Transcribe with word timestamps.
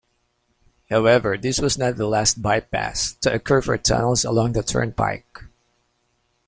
However, 0.89 1.37
this 1.37 1.59
was 1.61 1.77
not 1.77 1.95
the 1.95 2.07
last 2.07 2.41
bypass 2.41 3.11
to 3.21 3.31
occur 3.31 3.61
for 3.61 3.77
tunnels 3.77 4.25
along 4.25 4.53
the 4.53 4.63
turnpike. 4.63 5.41